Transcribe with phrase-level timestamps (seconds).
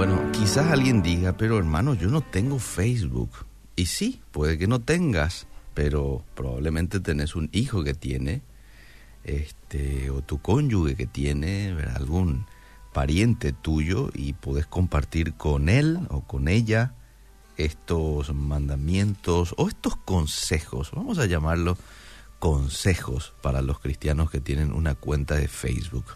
[0.00, 3.28] Bueno, quizás alguien diga, pero hermano, yo no tengo Facebook.
[3.76, 8.40] Y sí, puede que no tengas, pero probablemente tenés un hijo que tiene,
[9.24, 12.46] este, o tu cónyuge que tiene, algún
[12.94, 16.94] pariente tuyo y puedes compartir con él o con ella
[17.58, 21.76] estos mandamientos o estos consejos, vamos a llamarlo
[22.38, 26.06] consejos para los cristianos que tienen una cuenta de Facebook.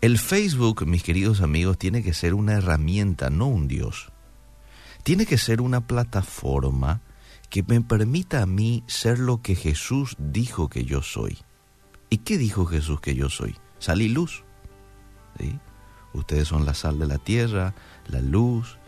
[0.00, 4.10] El Facebook, mis queridos amigos, tiene que ser una herramienta, no un Dios.
[5.02, 7.02] Tiene que ser una plataforma
[7.50, 11.36] que me permita a mí ser lo que Jesús dijo que yo soy.
[12.08, 13.56] ¿Y qué dijo Jesús que yo soy?
[13.78, 14.42] Sal y luz.
[16.14, 17.74] Ustedes son la sal de la tierra,
[18.06, 18.78] la luz.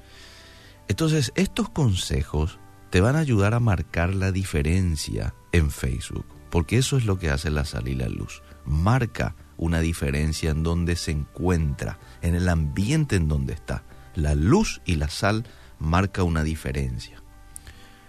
[0.89, 2.59] Entonces, estos consejos
[2.89, 7.31] te van a ayudar a marcar la diferencia en Facebook, porque eso es lo que
[7.31, 8.43] hace la sal y la luz.
[8.65, 13.85] Marca una diferencia en donde se encuentra, en el ambiente en donde está.
[14.17, 15.45] La luz y la sal
[15.79, 17.23] marca una diferencia.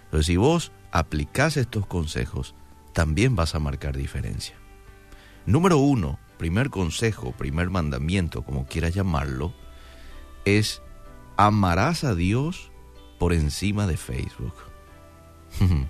[0.09, 2.55] Pero si vos aplicás estos consejos,
[2.91, 4.55] también vas a marcar diferencia.
[5.45, 9.53] Número uno, primer consejo, primer mandamiento, como quieras llamarlo,
[10.45, 10.81] es
[11.37, 12.71] amarás a Dios
[13.19, 14.55] por encima de Facebook.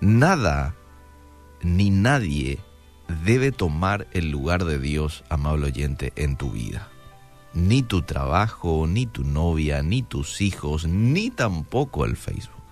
[0.00, 0.74] Nada
[1.62, 2.58] ni nadie
[3.12, 6.88] debe tomar el lugar de Dios, amable oyente, en tu vida.
[7.54, 12.62] Ni tu trabajo, ni tu novia, ni tus hijos, ni tampoco el Facebook.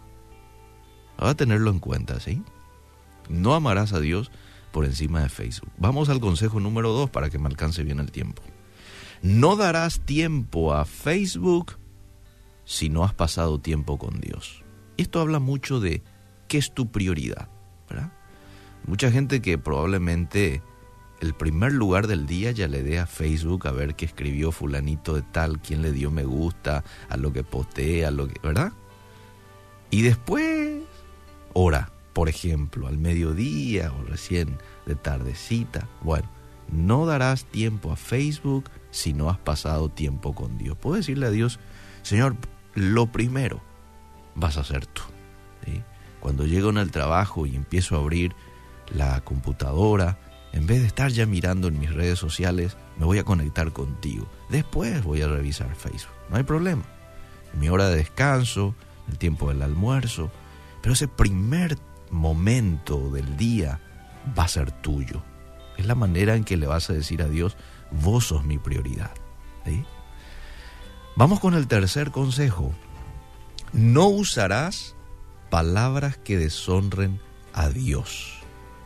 [1.23, 2.43] Va a tenerlo en cuenta, ¿sí?
[3.29, 4.31] No amarás a Dios
[4.73, 5.71] por encima de Facebook.
[5.77, 8.43] Vamos al consejo número dos para que me alcance bien el tiempo.
[9.23, 11.79] No darás tiempo a Facebook
[12.65, 14.65] si no has pasado tiempo con Dios.
[14.97, 16.03] Esto habla mucho de
[16.49, 17.49] qué es tu prioridad,
[17.89, 18.13] ¿verdad?
[18.87, 20.63] Mucha gente que probablemente
[21.21, 25.15] el primer lugar del día ya le dé a Facebook a ver qué escribió fulanito
[25.15, 28.73] de tal, quién le dio me gusta, a lo que postea, a lo que, ¿verdad?
[29.91, 30.83] Y después,
[31.53, 35.89] hora, por ejemplo, al mediodía o recién de tardecita.
[36.03, 36.29] Bueno,
[36.73, 40.77] no darás tiempo a Facebook si no has pasado tiempo con Dios.
[40.79, 41.59] Puedo decirle a Dios,
[42.03, 42.37] Señor,
[42.75, 43.61] lo primero
[44.35, 45.03] vas a hacer tú.
[46.21, 48.35] Cuando llego en el trabajo y empiezo a abrir
[48.95, 50.19] la computadora,
[50.53, 54.29] en vez de estar ya mirando en mis redes sociales, me voy a conectar contigo.
[54.49, 56.15] Después voy a revisar Facebook.
[56.29, 56.83] No hay problema.
[57.55, 58.75] Mi hora de descanso,
[59.09, 60.31] el tiempo del almuerzo.
[60.83, 61.79] Pero ese primer
[62.11, 63.81] momento del día
[64.39, 65.23] va a ser tuyo.
[65.77, 67.57] Es la manera en que le vas a decir a Dios,
[67.91, 69.11] vos sos mi prioridad.
[71.17, 72.73] Vamos con el tercer consejo.
[73.73, 74.97] No usarás
[75.51, 77.21] palabras que deshonren
[77.53, 78.40] a Dios.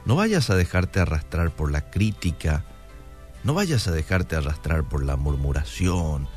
[0.05, 2.65] No vayas a dejarte arrastrar por la crítica,
[3.43, 6.29] no vayas a dejarte arrastrar por la murmuración,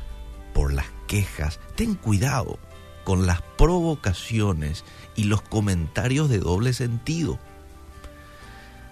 [0.54, 1.60] por las quejas.
[1.74, 2.58] Ten cuidado
[3.04, 4.84] con las provocaciones
[5.16, 7.38] y los comentarios de doble sentido.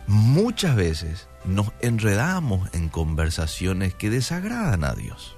[0.06, 5.36] Muchas veces nos enredamos en conversaciones que desagradan a Dios.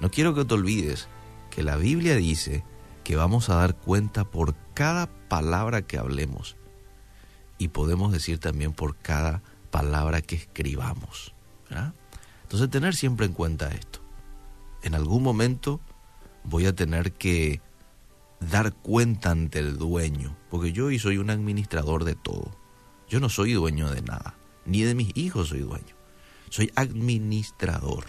[0.00, 1.08] No quiero que te olvides
[1.50, 2.64] que la Biblia dice
[3.04, 6.56] que vamos a dar cuenta por cada palabra que hablemos
[7.62, 9.40] y podemos decir también por cada
[9.70, 11.32] palabra que escribamos.
[12.42, 14.00] Entonces tener siempre en cuenta esto.
[14.82, 15.80] En algún momento
[16.42, 17.60] voy a tener que
[18.40, 22.50] dar cuenta ante el dueño, porque yo hoy soy un administrador de todo.
[23.08, 24.34] Yo no soy dueño de nada,
[24.66, 25.94] ni de mis hijos soy dueño.
[26.50, 28.06] Soy administrador.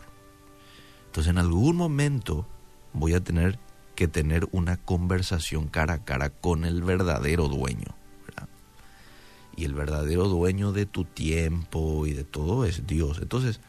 [1.05, 2.47] Entonces en algún momento
[2.91, 3.59] voy a tener
[3.95, 7.95] que tener una conversación cara a cara con el verdadero dueño
[9.55, 13.19] y el verdadero dueño de tu tiempo y de todo es Dios.
[13.21, 13.59] Entonces,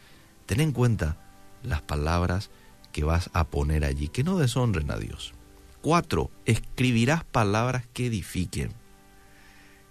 [0.46, 1.16] ten en cuenta
[1.62, 2.50] las palabras
[2.92, 5.34] que vas a poner allí, que no deshonren a Dios.
[5.82, 8.72] Cuatro, escribirás palabras que edifiquen.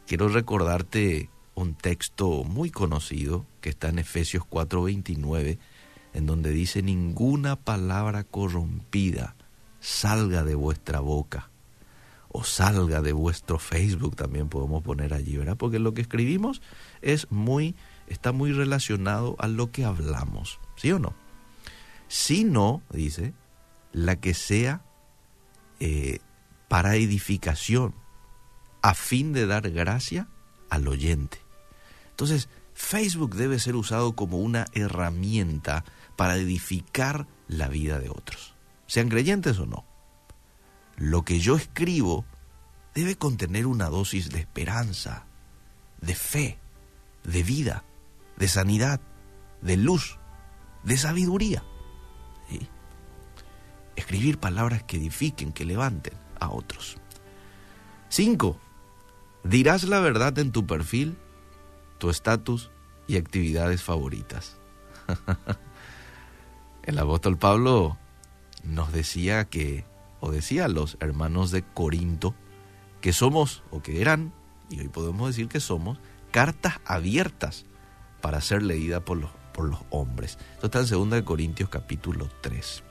[0.07, 5.59] Quiero recordarte un texto muy conocido que está en Efesios 4:29,
[6.13, 9.35] en donde dice, ninguna palabra corrompida
[9.79, 11.49] salga de vuestra boca
[12.33, 15.55] o salga de vuestro Facebook, también podemos poner allí, ¿verdad?
[15.55, 16.61] Porque lo que escribimos
[17.01, 17.75] es muy,
[18.07, 21.13] está muy relacionado a lo que hablamos, ¿sí o no?
[22.07, 23.33] Si no, dice,
[23.91, 24.83] la que sea
[25.79, 26.19] eh,
[26.67, 27.93] para edificación,
[28.81, 30.27] a fin de dar gracia
[30.71, 31.37] al oyente.
[32.09, 35.85] Entonces, Facebook debe ser usado como una herramienta
[36.15, 38.55] para edificar la vida de otros,
[38.87, 39.92] sean creyentes o no
[40.97, 42.25] lo que yo escribo
[42.93, 45.25] debe contener una dosis de esperanza,
[46.01, 46.59] de fe,
[47.23, 47.83] de vida,
[48.37, 49.01] de sanidad,
[49.61, 50.17] de luz,
[50.83, 51.63] de sabiduría.
[53.95, 56.97] Escribir palabras que edifiquen, que levanten a otros.
[58.09, 58.57] 5.
[59.43, 61.17] Dirás la verdad en tu perfil,
[61.99, 62.71] tu estatus
[63.07, 64.57] y actividades favoritas.
[66.83, 67.97] El apóstol Pablo
[68.63, 69.85] nos decía que,
[70.25, 72.33] o decía los hermanos de Corinto,
[73.01, 74.31] que somos, o que eran,
[74.69, 75.99] y hoy podemos decir que somos,
[76.31, 77.65] cartas abiertas
[78.21, 80.37] para ser leídas por los, por los hombres.
[80.53, 82.83] Esto está en 2 Corintios capítulo 3.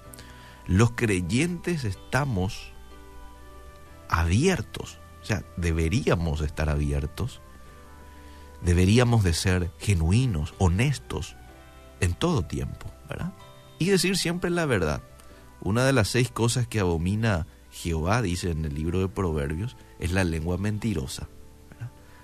[0.66, 2.74] Los creyentes estamos
[4.10, 7.40] abiertos, o sea, deberíamos estar abiertos,
[8.60, 11.34] deberíamos de ser genuinos, honestos
[12.00, 13.32] en todo tiempo, ¿verdad?
[13.78, 15.00] Y decir siempre la verdad.
[15.62, 20.12] Una de las seis cosas que abomina Jehová, dice en el libro de Proverbios, es
[20.12, 21.28] la lengua mentirosa.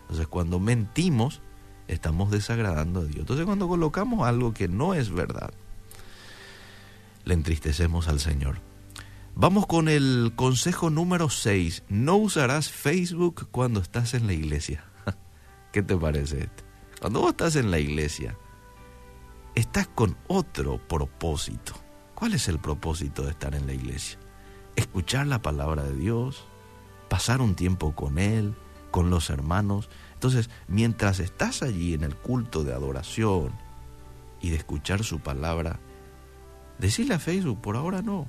[0.03, 1.41] Entonces cuando mentimos,
[1.87, 3.21] estamos desagradando a Dios.
[3.21, 5.53] Entonces cuando colocamos algo que no es verdad,
[7.25, 8.61] le entristecemos al Señor.
[9.35, 11.85] Vamos con el consejo número 6.
[11.89, 14.85] No usarás Facebook cuando estás en la iglesia.
[15.73, 16.65] ¿Qué te parece este?
[17.01, 18.37] Cuando vos estás en la iglesia,
[19.55, 21.75] estás con otro propósito.
[22.19, 24.19] ¿Cuál es el propósito de estar en la iglesia?
[24.75, 26.47] Escuchar la palabra de Dios,
[27.09, 28.57] pasar un tiempo con Él,
[28.91, 29.89] con los hermanos.
[30.15, 33.53] Entonces, mientras estás allí en el culto de adoración
[34.41, 35.79] y de escuchar su palabra,
[36.81, 38.27] decirle a Facebook, por ahora no.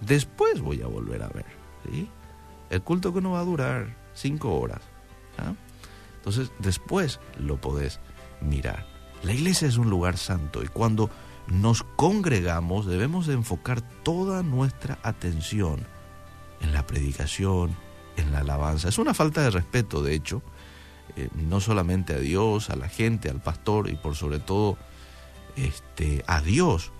[0.00, 1.44] Después voy a volver a ver.
[2.70, 4.80] El culto que no va a durar cinco horas.
[6.16, 8.00] Entonces, después lo podés
[8.40, 8.86] mirar.
[9.22, 11.10] La iglesia es un lugar santo y cuando
[11.48, 15.86] nos congregamos debemos de enfocar toda nuestra atención
[16.60, 17.76] en la predicación,
[18.16, 18.88] en la alabanza.
[18.88, 20.42] Es una falta de respeto, de hecho,
[21.16, 24.78] eh, no solamente a Dios, a la gente, al pastor y por sobre todo
[25.56, 26.92] este, a Dios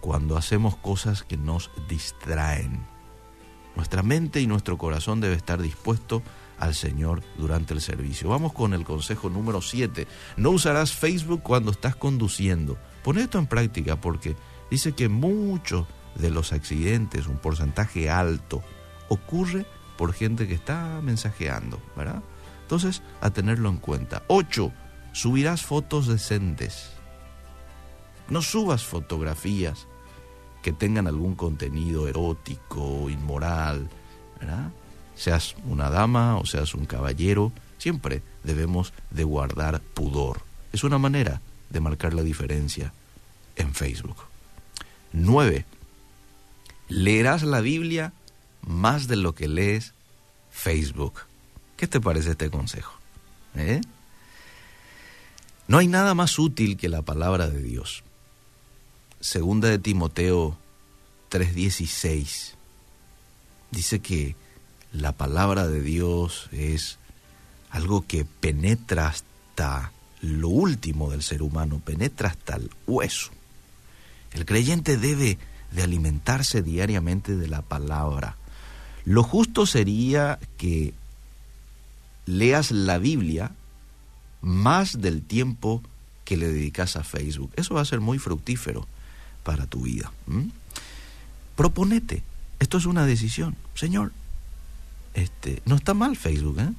[0.00, 2.86] cuando hacemos cosas que nos distraen.
[3.76, 6.22] Nuestra mente y nuestro corazón debe estar dispuesto
[6.58, 8.28] al Señor durante el servicio.
[8.28, 10.06] Vamos con el consejo número 7.
[10.36, 12.76] No usarás Facebook cuando estás conduciendo.
[13.02, 14.36] Pon esto en práctica porque
[14.70, 18.62] dice que muchos de los accidentes, un porcentaje alto,
[19.08, 19.66] ocurre
[19.96, 22.22] por gente que está mensajeando, ¿verdad?
[22.62, 24.22] Entonces, a tenerlo en cuenta.
[24.28, 24.72] 8.
[25.12, 26.92] Subirás fotos decentes.
[28.28, 29.88] No subas fotografías
[30.62, 33.88] que tengan algún contenido erótico, inmoral,
[34.38, 34.70] ¿verdad?
[35.16, 40.42] Seas una dama o seas un caballero, siempre debemos de guardar pudor.
[40.72, 42.92] Es una manera de marcar la diferencia
[43.56, 44.16] en Facebook.
[45.12, 45.64] 9.
[46.88, 48.12] Leerás la Biblia
[48.66, 49.94] más de lo que lees
[50.50, 51.20] Facebook.
[51.76, 52.92] ¿Qué te parece este consejo?
[53.54, 53.80] ¿Eh?
[55.66, 58.02] No hay nada más útil que la palabra de Dios.
[59.20, 60.58] Segunda de Timoteo
[61.30, 62.54] 3:16
[63.70, 64.34] dice que
[64.92, 66.98] la palabra de Dios es
[67.70, 73.30] algo que penetra hasta lo último del ser humano, penetra hasta el hueso.
[74.32, 75.38] El creyente debe
[75.72, 78.36] de alimentarse diariamente de la palabra.
[79.04, 80.94] Lo justo sería que
[82.26, 83.52] leas la Biblia
[84.40, 85.82] más del tiempo
[86.24, 87.50] que le dedicas a Facebook.
[87.56, 88.86] Eso va a ser muy fructífero
[89.42, 90.12] para tu vida.
[91.56, 92.22] Proponete.
[92.58, 93.56] Esto es una decisión.
[93.74, 94.12] Señor,
[95.14, 96.72] este, no está mal Facebook, ¿eh?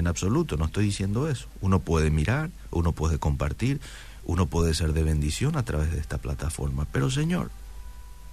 [0.00, 1.46] En absoluto, no estoy diciendo eso.
[1.60, 3.82] Uno puede mirar, uno puede compartir,
[4.24, 6.86] uno puede ser de bendición a través de esta plataforma.
[6.90, 7.50] Pero Señor,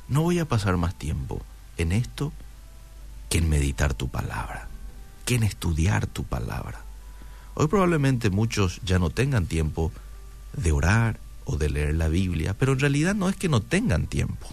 [0.08, 1.42] no voy a pasar más tiempo
[1.76, 2.32] en esto
[3.28, 4.70] que en meditar tu palabra,
[5.26, 6.80] que en estudiar tu palabra.
[7.54, 9.92] Hoy probablemente muchos ya no tengan tiempo
[10.54, 14.08] de orar o de leer la Biblia, pero en realidad no es que no tengan
[14.08, 14.48] tiempo.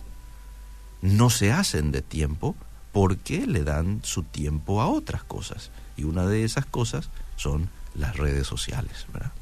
[1.00, 2.56] No se hacen de tiempo
[2.94, 5.72] porque le dan su tiempo a otras cosas.
[5.96, 9.32] Y una de esas cosas son las redes sociales, ¿verdad?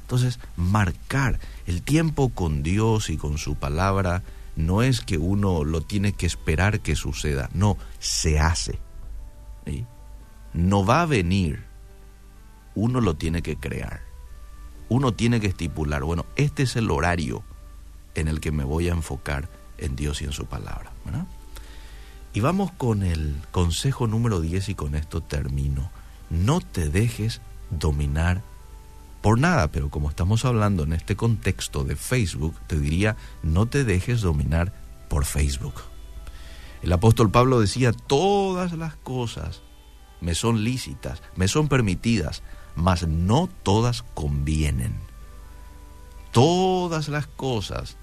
[0.00, 4.22] Entonces, marcar el tiempo con Dios y con su palabra
[4.56, 8.78] no es que uno lo tiene que esperar que suceda, no, se hace.
[10.54, 11.62] No va a venir,
[12.74, 14.00] uno lo tiene que crear.
[14.88, 17.44] Uno tiene que estipular, bueno, este es el horario
[18.14, 20.92] en el que me voy a enfocar en Dios y en su palabra.
[22.34, 25.88] Y vamos con el consejo número 10 y con esto termino.
[26.30, 28.42] No te dejes dominar
[29.22, 33.84] por nada, pero como estamos hablando en este contexto de Facebook, te diría, no te
[33.84, 34.74] dejes dominar
[35.08, 35.74] por Facebook.
[36.82, 39.62] El apóstol Pablo decía, todas las cosas
[40.20, 42.42] me son lícitas, me son permitidas,
[42.74, 44.96] mas no todas convienen.
[46.32, 47.96] Todas las cosas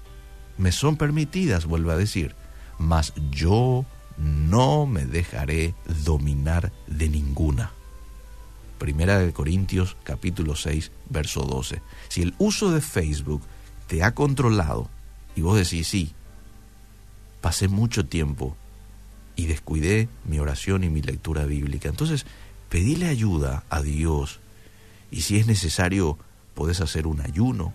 [0.56, 2.34] me son permitidas, vuelve a decir,
[2.78, 3.84] mas yo
[4.18, 7.72] no me dejaré dominar de ninguna.
[8.78, 11.80] Primera de Corintios capítulo 6, verso 12.
[12.08, 13.42] Si el uso de Facebook
[13.86, 14.88] te ha controlado
[15.36, 16.12] y vos decís, sí,
[17.40, 18.56] pasé mucho tiempo
[19.36, 22.26] y descuidé mi oración y mi lectura bíblica, entonces
[22.68, 24.40] pedile ayuda a Dios
[25.10, 26.18] y si es necesario
[26.54, 27.72] podés hacer un ayuno,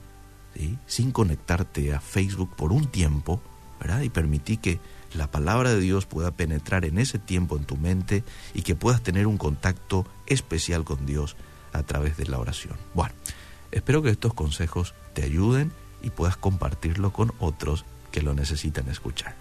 [0.88, 3.42] sin conectarte a Facebook por un tiempo,
[4.04, 4.80] Y permití que
[5.14, 9.02] la palabra de Dios pueda penetrar en ese tiempo en tu mente y que puedas
[9.02, 11.36] tener un contacto especial con Dios
[11.74, 12.76] a través de la oración.
[12.94, 13.14] Bueno,
[13.72, 19.36] espero que estos consejos te ayuden y puedas compartirlo con otros que lo necesitan escuchar.